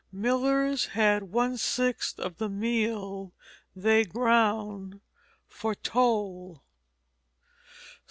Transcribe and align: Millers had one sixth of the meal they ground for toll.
Millers 0.11 0.85
had 0.97 1.31
one 1.31 1.59
sixth 1.59 2.17
of 2.19 2.39
the 2.39 2.49
meal 2.49 3.33
they 3.75 4.03
ground 4.03 4.99
for 5.47 5.75
toll. 5.75 6.63